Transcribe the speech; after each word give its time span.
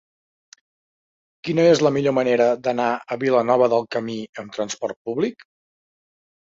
Quina 1.47 1.65
és 1.75 1.83
la 1.89 1.91
millor 1.99 2.17
manera 2.21 2.49
d'anar 2.69 2.89
a 3.17 3.21
Vilanova 3.27 3.71
del 3.77 3.89
Camí 3.99 4.19
amb 4.45 4.59
trasport 4.61 5.03
públic? 5.07 5.51